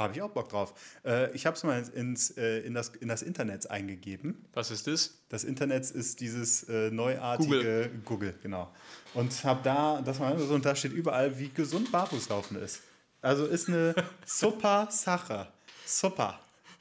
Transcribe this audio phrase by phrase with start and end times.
[0.00, 0.72] Habe ich auch Bock drauf.
[1.04, 4.46] Äh, ich habe es mal ins, äh, in, das, in das Internet eingegeben.
[4.54, 5.18] Was ist das?
[5.28, 7.90] Das Internet ist dieses äh, neuartige Google.
[8.06, 8.70] Google, genau.
[9.12, 12.80] Und habe da, das mal so, und da steht überall, wie gesund Barfußlaufen ist.
[13.20, 13.94] Also ist eine
[14.24, 15.48] super Sache.
[15.84, 16.40] Super.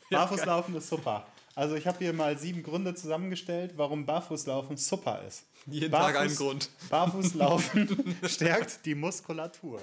[0.10, 1.28] Barfußlaufen ist super.
[1.56, 5.44] Also ich habe hier mal sieben Gründe zusammengestellt, warum Barfußlaufen super ist.
[5.66, 6.70] Jeden Barfuß, Tag einen Grund.
[6.90, 9.82] Barfußlaufen stärkt die Muskulatur.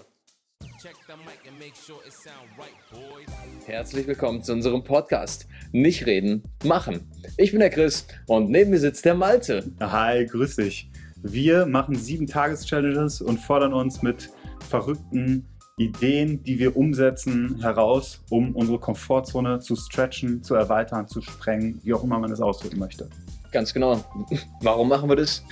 [3.65, 5.49] Herzlich willkommen zu unserem Podcast.
[5.73, 7.11] Nicht reden, machen.
[7.39, 9.71] Ich bin der Chris und neben mir sitzt der Malte.
[9.81, 10.91] Hi, grüß dich.
[11.23, 14.31] Wir machen sieben Tages-Challenges und fordern uns mit
[14.69, 15.47] verrückten
[15.79, 21.95] Ideen, die wir umsetzen, heraus, um unsere Komfortzone zu stretchen, zu erweitern, zu sprengen, wie
[21.95, 23.09] auch immer man es ausdrücken möchte.
[23.51, 24.05] Ganz genau.
[24.61, 25.43] Warum machen wir das?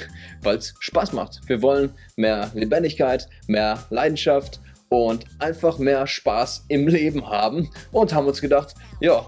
[0.43, 1.41] Weil es Spaß macht.
[1.47, 8.27] Wir wollen mehr Lebendigkeit, mehr Leidenschaft und einfach mehr Spaß im Leben haben und haben
[8.27, 9.25] uns gedacht, ja,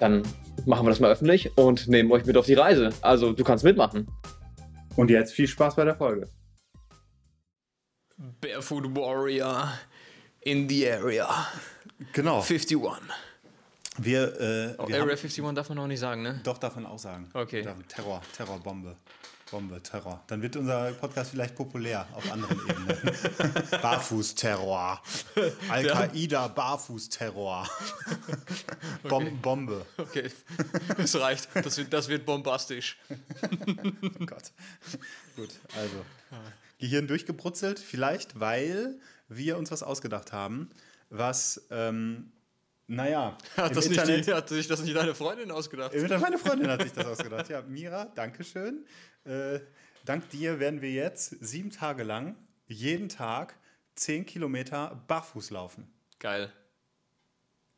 [0.00, 0.22] dann
[0.66, 2.90] machen wir das mal öffentlich und nehmen euch mit auf die Reise.
[3.00, 4.08] Also du kannst mitmachen.
[4.96, 6.28] Und jetzt viel Spaß bei der Folge.
[8.40, 9.72] Barefoot Warrior
[10.40, 11.28] in the area.
[12.12, 12.36] Genau.
[12.40, 12.78] 51.
[13.98, 16.40] Wir, äh, Oh, wir Area haben, 51 darf man noch nicht sagen, ne?
[16.44, 17.28] doch davon auch sagen.
[17.32, 17.66] Okay.
[17.88, 18.96] Terror, Terrorbombe.
[19.50, 20.22] Bombe, Terror.
[20.26, 22.98] Dann wird unser Podcast vielleicht populär auf anderen Ebenen.
[23.82, 25.00] Barfußterror.
[25.68, 27.68] Al-Qaida Barfußterror.
[29.08, 29.86] Bom Bombe.
[29.96, 30.30] Okay,
[30.96, 31.48] das reicht.
[31.54, 32.98] Das wird, das wird bombastisch.
[33.40, 34.52] Oh Gott.
[35.36, 36.04] Gut, also.
[36.78, 40.70] Gehirn durchgebrutzelt, vielleicht, weil wir uns was ausgedacht haben,
[41.08, 42.32] was, ähm,
[42.88, 45.92] naja, Hat, das nicht Internet, die, hat sich das nicht deine Freundin ausgedacht?
[45.94, 47.48] Meine Freundin hat sich das ausgedacht.
[47.48, 48.84] Ja, Mira, danke schön.
[49.24, 49.60] Äh,
[50.04, 53.56] dank dir werden wir jetzt sieben Tage lang, jeden Tag,
[53.96, 55.92] zehn Kilometer barfuß laufen.
[56.18, 56.52] Geil.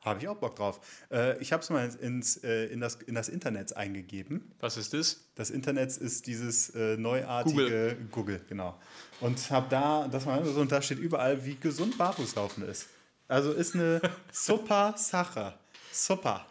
[0.00, 0.80] Habe ich auch Bock drauf.
[1.10, 4.52] Äh, ich habe es mal ins, äh, in, das, in das Internet eingegeben.
[4.60, 5.24] Was ist das?
[5.34, 8.40] Das Internet ist dieses äh, neuartige Google.
[8.48, 8.78] genau.
[9.20, 12.86] Und habe da, das mal so, und da steht überall, wie gesund Barfußlaufen ist.
[13.28, 14.00] Also ist eine
[14.32, 15.54] super Sache.
[15.92, 16.46] Super.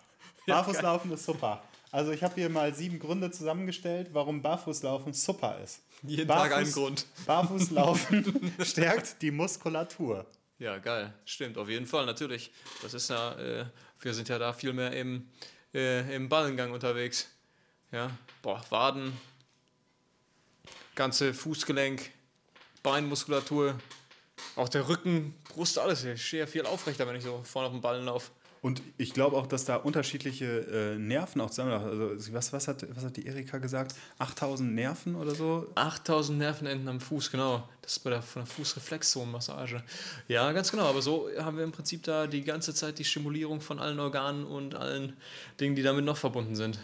[0.45, 1.63] Barfußlaufen ist super.
[1.91, 5.81] Also ich habe hier mal sieben Gründe zusammengestellt, warum Barfußlaufen super ist.
[6.03, 7.05] Jeden Tag einen Grund.
[7.25, 10.25] Barfußlaufen stärkt die Muskulatur.
[10.59, 11.13] Ja, geil.
[11.25, 12.51] Stimmt, auf jeden Fall, natürlich.
[12.81, 13.65] Das ist ja, äh,
[13.99, 15.27] wir sind ja da viel mehr im,
[15.73, 17.27] äh, im Ballengang unterwegs.
[17.91, 18.11] Ja,
[18.41, 19.13] boah, Waden,
[20.95, 22.11] ganze Fußgelenk,
[22.83, 23.79] Beinmuskulatur,
[24.55, 26.03] auch der Rücken, Brust, alles.
[26.03, 28.31] Ich stehe ja viel aufrechter, wenn ich so vorne auf dem Ballen laufe.
[28.61, 31.89] Und ich glaube auch, dass da unterschiedliche äh, Nerven auch zusammenlaufen.
[31.89, 33.95] Also was, was, hat, was hat die Erika gesagt?
[34.17, 35.67] 8000 Nerven oder so?
[35.75, 37.67] 8000 Nervenenden am Fuß, genau.
[37.81, 39.83] Das ist bei der, von der Fußreflexzonenmassage.
[40.27, 40.85] Ja, ganz genau.
[40.85, 44.45] Aber so haben wir im Prinzip da die ganze Zeit die Stimulierung von allen Organen
[44.45, 45.13] und allen
[45.59, 46.79] Dingen, die damit noch verbunden sind.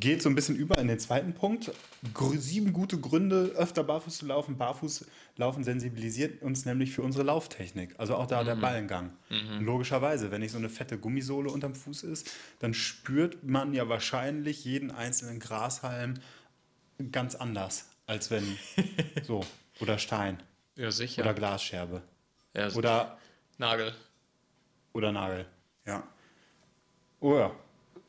[0.00, 1.70] Geht so ein bisschen über in den zweiten Punkt.
[2.36, 4.58] Sieben gute Gründe, öfter barfuß zu laufen.
[5.36, 7.94] Barfußlaufen sensibilisiert uns nämlich für unsere Lauftechnik.
[7.98, 9.12] Also auch da der Ballengang.
[9.60, 14.64] Logischerweise, wenn nicht so eine fette Gummisohle unterm Fuß ist, dann spürt man ja wahrscheinlich
[14.64, 16.14] jeden einzelnen Grashalm
[17.12, 18.44] ganz anders, als wenn
[19.24, 19.44] so.
[19.80, 20.42] Oder Stein.
[20.74, 21.22] Ja, sicher.
[21.22, 22.02] Oder Glasscherbe.
[22.54, 23.18] ja, so- Oder
[23.58, 23.92] Nagel.
[24.94, 25.44] Oder Nagel.
[25.86, 26.02] Ja.
[27.20, 27.50] Oh ja.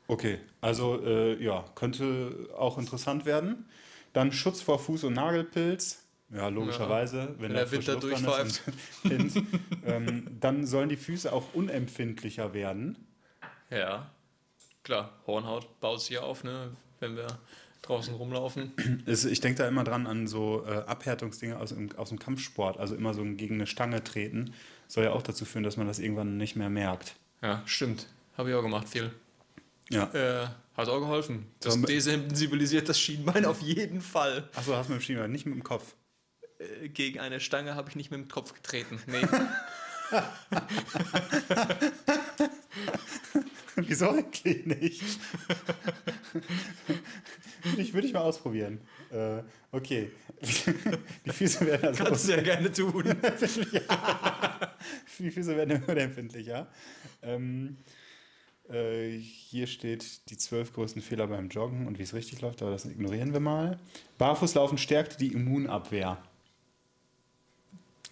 [0.08, 0.40] Okay.
[0.62, 3.66] Also äh, ja, könnte auch interessant werden.
[4.14, 6.06] Dann Schutz vor Fuß- und Nagelpilz.
[6.30, 9.44] Ja, logischerweise, wenn, Wenn da der ist und Wind.
[9.86, 12.98] ähm, dann sollen die Füße auch unempfindlicher werden.
[13.70, 14.10] Ja,
[14.84, 15.12] klar.
[15.26, 16.72] Hornhaut baut sich ja auf, ne?
[17.00, 17.28] wenn wir
[17.82, 18.74] draußen rumlaufen.
[19.08, 22.78] Ich denke da immer dran an so äh, Abhärtungsdinge aus, dem- aus dem Kampfsport.
[22.78, 24.54] Also immer so gegen eine Stange treten.
[24.88, 27.16] Soll ja auch dazu führen, dass man das irgendwann nicht mehr merkt.
[27.42, 28.08] Ja, stimmt.
[28.38, 29.12] Habe ich auch gemacht, viel.
[29.90, 30.12] Ja.
[30.14, 31.46] Äh, hat auch geholfen.
[31.62, 34.50] Das So, desensibilisiert das Schienbein auf jeden Fall.
[34.56, 35.96] Achso, hast du mit dem Schienbein, nicht mit dem Kopf.
[36.60, 39.00] Äh, gegen eine Stange habe ich nicht mit dem Kopf getreten.
[39.08, 39.22] Nee.
[43.76, 45.04] Wieso eigentlich nicht?
[47.78, 48.82] ich würde ich mal ausprobieren.
[49.12, 50.12] Äh, okay.
[50.42, 53.04] Die Füße werden also Kannst du ja gerne tun.
[55.20, 56.68] die Füße werden unempfindlicher.
[57.22, 57.78] Ähm,
[58.70, 62.72] äh, hier steht die zwölf größten Fehler beim Joggen und wie es richtig läuft, aber
[62.72, 63.80] das ignorieren wir mal.
[64.18, 66.22] Barfußlaufen stärkt die Immunabwehr.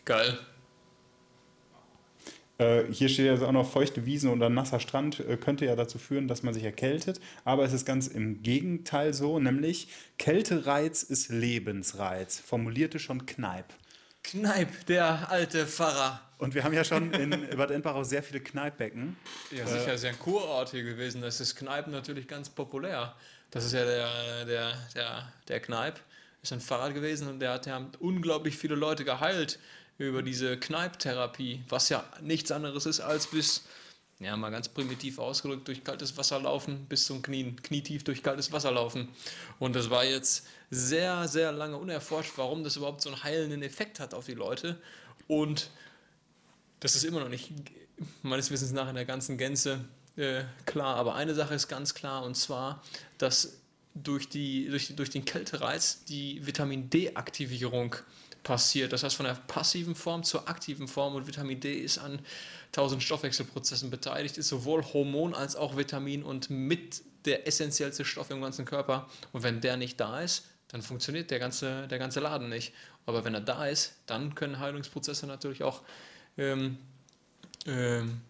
[0.06, 0.40] Geil.
[2.58, 5.98] Äh, hier steht also auch noch feuchte Wiesen oder nasser Strand äh, könnte ja dazu
[5.98, 7.20] führen, dass man sich erkältet.
[7.44, 13.66] Aber es ist ganz im Gegenteil so, nämlich Kältereiz ist Lebensreiz, formulierte schon Kneip.
[14.24, 16.22] Kneipp, der alte Pfarrer.
[16.38, 19.18] Und wir haben ja schon in Bad Endbach auch sehr viele Kneippbecken.
[19.52, 21.22] Ja, sicher, ist ja ein Kurort hier gewesen.
[21.22, 23.16] Das ist Kneipp natürlich ganz populär.
[23.52, 26.00] Das ist ja der, der, der, der Kneipp,
[26.42, 29.60] ist ein Pfarrer gewesen und der hat ja unglaublich viele Leute geheilt
[29.98, 33.64] über diese Kneipptherapie, was ja nichts anderes ist als bis,
[34.20, 38.52] ja, mal ganz primitiv ausgedrückt, durch kaltes Wasser laufen bis zum Knien, knietief durch kaltes
[38.52, 39.10] Wasser laufen.
[39.60, 44.00] Und das war jetzt sehr, sehr lange unerforscht, warum das überhaupt so einen heilenden Effekt
[44.00, 44.78] hat auf die Leute.
[45.28, 45.70] Und
[46.80, 47.52] das ist immer noch nicht
[48.22, 49.86] meines Wissens nach in der ganzen Gänze
[50.18, 50.96] äh, klar.
[50.98, 52.84] Aber eine Sache ist ganz klar und zwar,
[53.18, 53.62] dass
[53.94, 57.96] durch, die, durch, durch den Kältereiz die Vitamin D-Aktivierung
[58.46, 58.94] passiert.
[58.94, 62.20] Das heißt, von der passiven Form zur aktiven Form und Vitamin D ist an
[62.72, 68.42] tausend Stoffwechselprozessen beteiligt, ist sowohl Hormon als auch Vitamin und mit der essentiellste Stoff im
[68.42, 69.10] ganzen Körper.
[69.34, 72.74] Und wenn der nicht da ist, dann funktioniert der ganze, der ganze Laden nicht.
[73.06, 75.82] Aber wenn er da ist, dann können Heilungsprozesse natürlich auch
[76.38, 76.78] ähm,
[77.66, 78.22] ähm,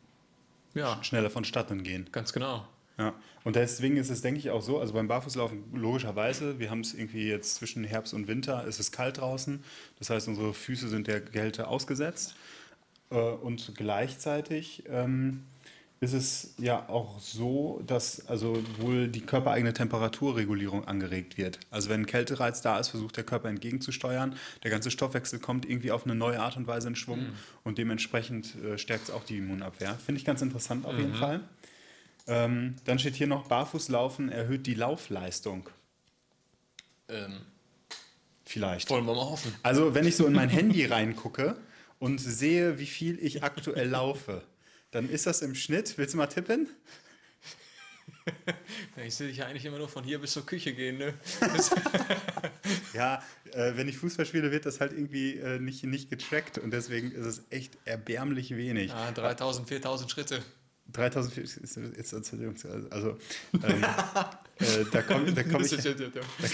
[0.73, 1.03] ja.
[1.03, 2.07] schneller vonstatten gehen.
[2.11, 2.65] Ganz genau.
[2.97, 3.13] Ja,
[3.43, 6.93] und deswegen ist es, denke ich, auch so, also beim Barfußlaufen logischerweise, wir haben es
[6.93, 9.61] irgendwie jetzt zwischen Herbst und Winter, ist es kalt draußen,
[9.99, 12.35] das heißt, unsere Füße sind der Kälte ausgesetzt
[13.09, 15.43] äh, und gleichzeitig ähm,
[15.99, 21.59] ist es ja auch so, dass also wohl die körpereigene Temperaturregulierung angeregt wird.
[21.71, 24.35] Also wenn ein Kältereiz da ist, versucht der Körper entgegenzusteuern.
[24.63, 27.33] Der ganze Stoffwechsel kommt irgendwie auf eine neue Art und Weise in Schwung mhm.
[27.63, 29.95] und dementsprechend äh, stärkt es auch die Immunabwehr.
[29.95, 30.99] Finde ich ganz interessant auf mhm.
[30.99, 31.41] jeden Fall.
[32.27, 35.69] Ähm, dann steht hier noch, Barfußlaufen erhöht die Laufleistung.
[37.07, 37.41] Ähm,
[38.45, 38.89] Vielleicht.
[38.89, 39.53] Wollen wir mal hoffen.
[39.63, 41.57] Also wenn ich so in mein Handy reingucke
[41.99, 44.43] und sehe, wie viel ich aktuell laufe,
[44.91, 46.69] dann ist das im Schnitt, willst du mal tippen?
[49.05, 51.13] Ich sehe dich ja eigentlich immer nur von hier bis zur Küche gehen, ne?
[52.93, 56.71] ja, äh, wenn ich Fußball spiele, wird das halt irgendwie äh, nicht, nicht getrackt und
[56.71, 58.91] deswegen ist es echt erbärmlich wenig.
[58.91, 60.43] Ah, 3000, 4000 Schritte.
[60.91, 62.55] 3000 ist, Entschuldigung,
[62.89, 63.17] also
[63.63, 63.83] ähm,
[64.59, 65.89] äh, da komme da komm ich, da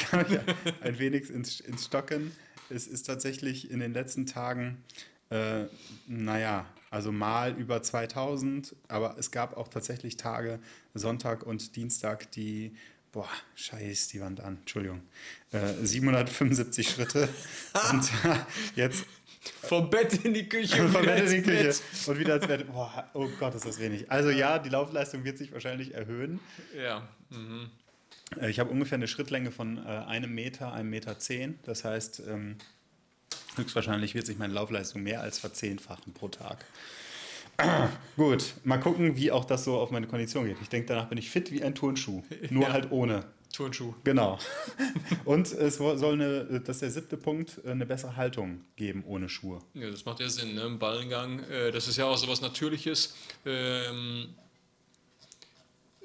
[0.09, 2.31] komm ich ein wenig ins, ins Stocken.
[2.69, 4.83] Es ist tatsächlich in den letzten Tagen,
[5.29, 5.65] äh,
[6.07, 10.59] naja, also mal über 2000, aber es gab auch tatsächlich Tage,
[10.93, 12.73] Sonntag und Dienstag, die,
[13.11, 15.01] boah, scheiß die Wand an, Entschuldigung,
[15.51, 17.29] äh, 775 Schritte
[17.91, 18.09] und
[18.75, 19.05] jetzt
[19.41, 20.87] vom Bett in die Küche.
[20.87, 21.63] Vom Bett in die Küche.
[21.63, 21.81] Bett.
[22.07, 22.71] Und wieder ins Bett.
[22.71, 24.11] Boah, oh Gott, ist das wenig.
[24.11, 26.39] Also ja, die Laufleistung wird sich wahrscheinlich erhöhen.
[26.77, 27.07] Ja.
[27.29, 27.69] Mhm.
[28.47, 31.59] Ich habe ungefähr eine Schrittlänge von äh, einem Meter, einem Meter zehn.
[31.63, 32.55] Das heißt, ähm,
[33.55, 36.63] höchstwahrscheinlich wird sich meine Laufleistung mehr als verzehnfachen pro Tag.
[38.15, 40.57] Gut, mal gucken, wie auch das so auf meine Kondition geht.
[40.61, 42.23] Ich denke, danach bin ich fit wie ein Turnschuh.
[42.49, 42.73] Nur ja.
[42.73, 43.93] halt ohne Turnschuh.
[44.03, 44.39] Genau.
[45.25, 49.59] Und es soll eine, das ist der siebte Punkt, eine bessere Haltung geben ohne Schuhe.
[49.73, 50.61] Ja, das macht ja Sinn, ne?
[50.61, 53.15] Im Ballengang, äh, das ist ja auch so was Natürliches.
[53.45, 54.29] Ähm,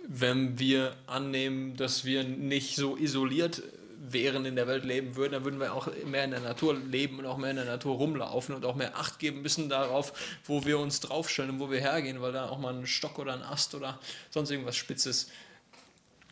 [0.08, 3.62] wenn wir annehmen, dass wir nicht so isoliert
[3.99, 7.19] wären in der Welt leben würden, dann würden wir auch mehr in der Natur leben
[7.19, 10.12] und auch mehr in der Natur rumlaufen und auch mehr Acht geben müssen darauf,
[10.44, 13.32] wo wir uns draufstellen und wo wir hergehen, weil da auch mal ein Stock oder
[13.32, 13.99] ein Ast oder
[14.31, 15.28] sonst irgendwas Spitzes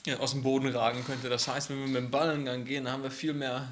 [0.06, 1.28] ja, aus dem Boden ragen könnte.
[1.28, 3.68] Das heißt, wenn wir mit dem Ballengang gehen, haben wir viel mehr,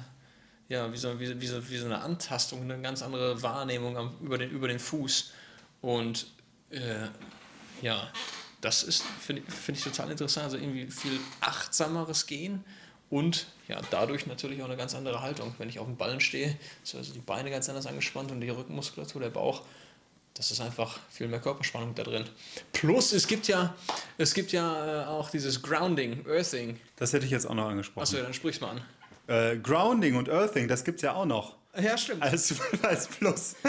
[0.69, 4.15] ja, wie so, wie, wie so, wie so eine Antastung, eine ganz andere Wahrnehmung am,
[4.21, 5.31] über, den, über den Fuß.
[5.81, 6.27] Und
[6.71, 7.07] äh,
[7.81, 8.11] ja,
[8.61, 10.45] das ist, finde find ich total interessant.
[10.45, 12.63] Also irgendwie viel achtsameres Gehen
[13.09, 15.53] und ja, dadurch natürlich auch eine ganz andere Haltung.
[15.57, 18.49] Wenn ich auf dem Ballen stehe, sind also die Beine ganz anders angespannt und die
[18.49, 19.61] Rückenmuskulatur, der Bauch
[20.33, 22.25] das ist einfach viel mehr Körperspannung da drin.
[22.71, 23.75] Plus, es gibt ja,
[24.17, 26.79] es gibt ja äh, auch dieses Grounding, Earthing.
[26.95, 28.03] Das hätte ich jetzt auch noch angesprochen.
[28.03, 28.81] Achso, ja, dann sprich's mal an.
[29.27, 31.57] Äh, Grounding und Earthing, das gibt es ja auch noch.
[31.79, 32.21] Ja, stimmt.
[32.21, 33.55] Als, als Plus.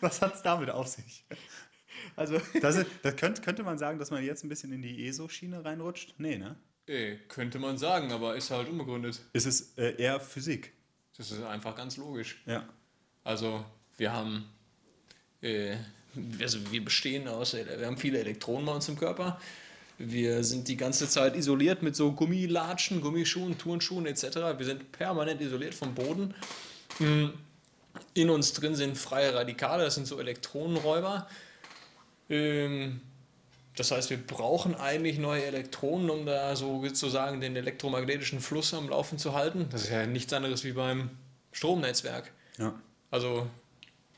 [0.00, 1.24] Was hat es damit auf sich?
[2.16, 5.06] Also das, ist, das könnte, könnte man sagen, dass man jetzt ein bisschen in die
[5.06, 6.14] ESO-Schiene reinrutscht?
[6.18, 6.56] Nee, ne?
[6.86, 9.20] Äh, könnte man sagen, aber ist halt unbegründet.
[9.32, 10.72] Ist es äh, eher Physik?
[11.16, 12.42] Das ist einfach ganz logisch.
[12.46, 12.68] Ja.
[13.30, 13.64] Also
[13.96, 14.44] wir haben,
[15.40, 15.76] äh,
[16.40, 19.40] also wir bestehen aus, wir haben viele Elektronen bei uns im Körper.
[19.98, 24.58] Wir sind die ganze Zeit isoliert mit so Gummilatschen, Gummischuhen, Turnschuhen etc.
[24.58, 26.34] Wir sind permanent isoliert vom Boden.
[26.98, 27.34] Hm,
[28.14, 31.28] in uns drin sind freie Radikale, das sind so Elektronenräuber.
[32.30, 33.00] Ähm,
[33.76, 38.88] das heißt, wir brauchen eigentlich neue Elektronen, um da so sozusagen den elektromagnetischen Fluss am
[38.88, 39.68] Laufen zu halten.
[39.70, 41.10] Das ist ja nichts anderes wie beim
[41.52, 42.32] Stromnetzwerk.
[42.58, 42.74] Ja.
[43.10, 43.48] Also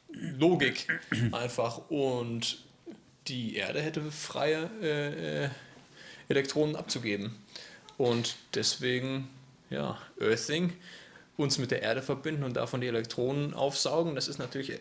[0.08, 0.87] Logik
[1.32, 1.90] einfach.
[1.90, 2.58] Und
[3.28, 5.49] die Erde hätte freie äh, äh,
[6.28, 7.37] Elektronen abzugeben.
[7.99, 9.28] Und deswegen,
[9.70, 10.72] ja, Earthing
[11.37, 14.14] uns mit der Erde verbinden und davon die Elektronen aufsaugen.
[14.14, 14.78] Das ist natürlich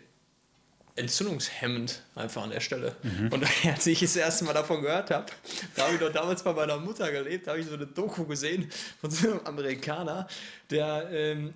[0.96, 2.96] entzündungshemmend einfach an der Stelle.
[3.04, 3.30] Mhm.
[3.32, 5.28] Und als ich das erste Mal davon gehört habe,
[5.76, 8.26] da habe ich doch damals bei meiner Mutter gelebt, da habe ich so eine Doku
[8.26, 10.28] gesehen von so einem Amerikaner,
[10.70, 11.54] der, ähm,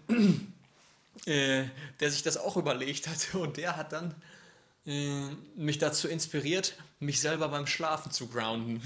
[1.26, 1.64] äh,
[2.00, 4.16] der sich das auch überlegt hat und der hat dann
[4.86, 8.82] äh, mich dazu inspiriert, mich selber beim Schlafen zu grounden.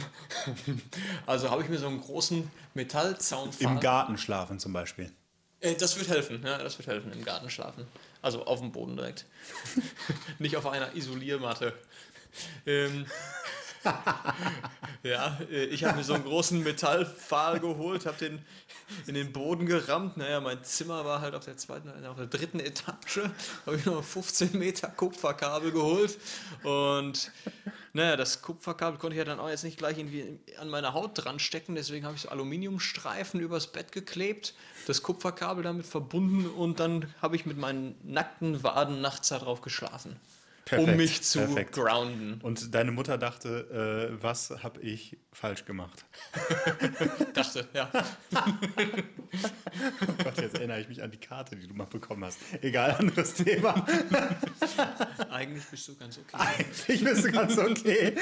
[1.25, 5.11] also habe ich mir so einen großen Metallzaun Im Garten schlafen zum Beispiel.
[5.59, 7.85] Äh, das wird helfen, ja, das wird helfen, im Garten schlafen.
[8.21, 9.25] Also auf dem Boden direkt.
[10.39, 11.73] Nicht auf einer Isoliermatte.
[12.65, 13.05] Ähm,
[15.03, 18.39] ja, äh, ich habe mir so einen großen Metallpfahl geholt, habe den
[19.07, 20.17] in den Boden gerammt.
[20.17, 23.21] Naja, mein Zimmer war halt auf der zweiten, auf der dritten Etage.
[23.65, 26.17] Habe ich noch 15 Meter Kupferkabel geholt.
[26.63, 27.31] Und
[27.93, 31.11] naja, das Kupferkabel konnte ich ja dann auch jetzt nicht gleich irgendwie an meine Haut
[31.13, 31.75] dran stecken.
[31.75, 34.53] Deswegen habe ich so Aluminiumstreifen übers Bett geklebt,
[34.87, 40.19] das Kupferkabel damit verbunden und dann habe ich mit meinen nackten Waden nachts darauf geschlafen.
[40.69, 41.71] Perfekt, um mich zu perfekt.
[41.73, 42.39] grounden.
[42.43, 46.05] Und deine Mutter dachte, äh, was habe ich falsch gemacht?
[47.33, 47.89] dachte, ja.
[47.91, 48.37] oh
[50.23, 52.37] Gott, jetzt erinnere ich mich an die Karte, die du mal bekommen hast.
[52.61, 53.83] Egal, anderes Thema.
[55.31, 56.37] Eigentlich bist du ganz okay.
[56.37, 58.15] Eigentlich bist du ganz okay.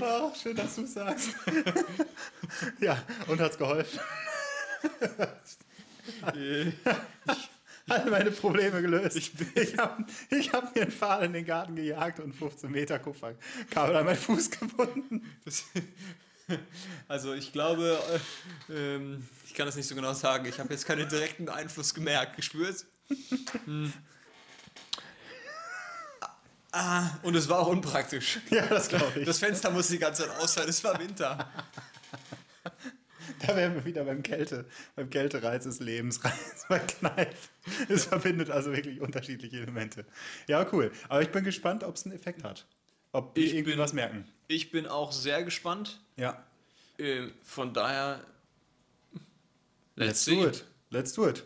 [0.00, 1.30] oh, schön, dass du es sagst.
[2.80, 3.98] ja, und hat es geholfen?
[6.32, 6.72] Äh,
[7.90, 9.16] alle meine Probleme gelöst.
[9.16, 10.04] Ich, ich habe
[10.52, 14.50] hab mir einen Pfahl in den Garten gejagt und 15 Meter Kupferkabel an meinen Fuß
[14.50, 15.22] gebunden.
[15.44, 15.64] Das,
[17.08, 17.98] also ich glaube,
[18.68, 20.46] äh, ähm, ich kann das nicht so genau sagen.
[20.46, 22.84] Ich habe jetzt keinen direkten Einfluss gemerkt, gespürt.
[23.64, 23.92] Hm.
[26.70, 28.38] Ah, und es war auch unpraktisch.
[28.50, 29.26] Ja, das glaube ich.
[29.26, 31.50] Das Fenster musste die ganze Zeit aus sein, es war Winter.
[33.46, 34.66] Da wären wir wieder beim Kälte,
[34.96, 36.20] beim Kältereiz des Lebens,
[36.68, 37.50] bei Kneif.
[37.88, 40.04] Es verbindet also wirklich unterschiedliche Elemente.
[40.46, 40.90] Ja, cool.
[41.08, 42.66] Aber ich bin gespannt, ob es einen Effekt hat.
[43.12, 44.24] Ob wir irgendwie bin, was merken.
[44.48, 46.00] Ich bin auch sehr gespannt.
[46.16, 46.44] Ja.
[46.98, 48.24] Äh, von daher.
[49.94, 50.64] Let's, let's do it.
[50.90, 51.44] Let's do it.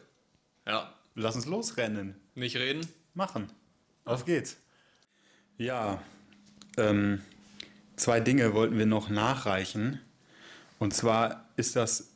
[0.67, 0.95] Ja.
[1.15, 2.15] Lass uns losrennen.
[2.35, 2.87] Nicht reden.
[3.15, 3.53] Machen.
[4.05, 4.57] Auf geht's.
[5.59, 6.03] Ja.
[6.77, 7.21] Ähm,
[7.97, 10.01] zwei Dinge wollten wir noch nachreichen.
[10.83, 12.11] Und zwar ist das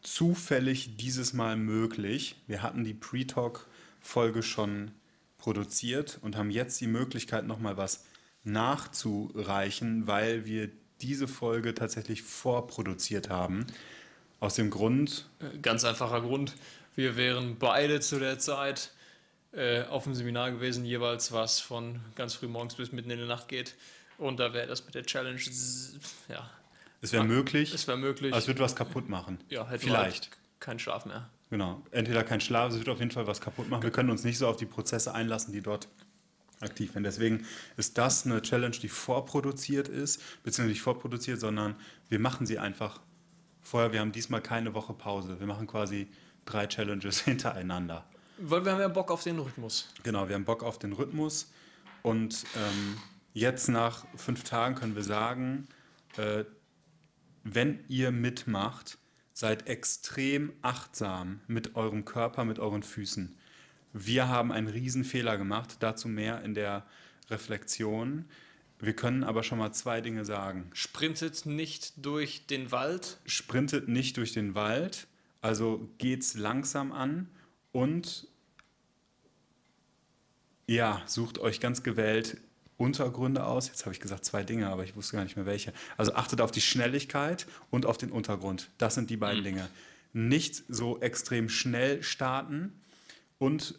[0.00, 2.36] zufällig dieses Mal möglich.
[2.46, 4.92] Wir hatten die Pre-Talk-Folge schon
[5.36, 8.04] produziert und haben jetzt die Möglichkeit, nochmal was
[8.44, 13.66] nachzureichen, weil wir diese Folge tatsächlich vorproduziert haben.
[14.38, 15.28] Aus dem Grund.
[15.40, 16.54] Äh, ganz einfacher Grund.
[16.94, 18.92] Wir wären beide zu der Zeit
[19.50, 23.26] äh, auf dem Seminar gewesen, jeweils was von ganz früh morgens bis mitten in die
[23.26, 23.74] Nacht geht.
[24.18, 25.40] Und da wäre das mit der Challenge
[26.28, 26.48] ja,
[27.04, 27.74] es wäre möglich.
[27.74, 28.32] Es wäre möglich.
[28.32, 29.38] Aber es wird was kaputt machen.
[29.48, 30.24] Ja, halt vielleicht.
[30.24, 31.28] Halt kein Schlaf mehr.
[31.50, 31.82] Genau.
[31.90, 33.82] Entweder kein Schlaf, es wird auf jeden Fall was kaputt machen.
[33.82, 35.88] Wir können uns nicht so auf die Prozesse einlassen, die dort
[36.60, 37.04] aktiv sind.
[37.04, 37.46] Deswegen
[37.76, 41.76] ist das eine Challenge, die vorproduziert ist, beziehungsweise nicht vorproduziert, sondern
[42.08, 43.00] wir machen sie einfach
[43.60, 43.92] vorher.
[43.92, 45.38] Wir haben diesmal keine Woche Pause.
[45.38, 46.08] Wir machen quasi
[46.46, 48.06] drei Challenges hintereinander.
[48.38, 49.92] Weil wir haben ja Bock auf den Rhythmus.
[50.02, 51.52] Genau, wir haben Bock auf den Rhythmus.
[52.02, 52.96] Und ähm,
[53.32, 55.68] jetzt nach fünf Tagen können wir sagen,
[56.16, 56.44] äh,
[57.44, 58.98] wenn ihr mitmacht,
[59.34, 63.36] seid extrem achtsam mit eurem Körper, mit euren Füßen.
[63.92, 66.86] Wir haben einen riesen Fehler gemacht, dazu mehr in der
[67.30, 68.24] Reflexion.
[68.80, 70.70] Wir können aber schon mal zwei Dinge sagen.
[70.72, 73.18] Sprintet nicht durch den Wald.
[73.24, 75.06] Sprintet nicht durch den Wald,
[75.40, 77.28] also geht's langsam an
[77.72, 78.26] und
[80.66, 82.38] ja, sucht euch ganz gewählt
[82.76, 83.68] Untergründe aus.
[83.68, 85.72] Jetzt habe ich gesagt zwei Dinge, aber ich wusste gar nicht mehr welche.
[85.96, 88.70] Also achtet auf die Schnelligkeit und auf den Untergrund.
[88.78, 89.44] Das sind die beiden mhm.
[89.44, 89.68] Dinge.
[90.12, 92.72] Nicht so extrem schnell starten
[93.38, 93.78] und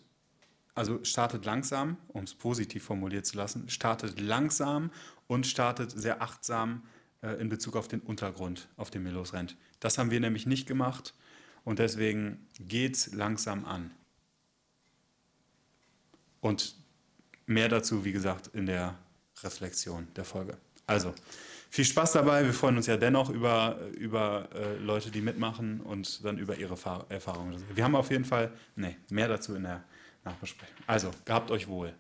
[0.76, 4.92] also startet langsam, um es positiv formuliert zu lassen, startet langsam
[5.28, 6.84] und startet sehr achtsam
[7.22, 9.56] äh, in Bezug auf den Untergrund, auf dem ihr losrennt.
[9.80, 11.14] Das haben wir nämlich nicht gemacht
[11.64, 13.92] und deswegen geht's langsam an.
[16.42, 16.76] Und
[17.46, 18.96] Mehr dazu, wie gesagt, in der
[19.44, 20.58] Reflexion der Folge.
[20.88, 21.14] Also,
[21.70, 22.46] viel Spaß dabei.
[22.46, 26.78] Wir freuen uns ja dennoch über, über äh, Leute, die mitmachen und dann über ihre
[26.78, 27.64] Fahr Erfahrungen.
[27.74, 29.84] Wir haben auf jeden Fall, nee, mehr dazu in der
[30.24, 30.76] Nachbesprechung.
[30.88, 31.94] Also, gehabt euch wohl.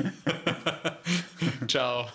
[1.68, 2.08] Ciao.